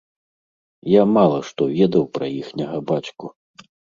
[0.99, 3.25] Я мала што ведаў пра іхняга бацьку.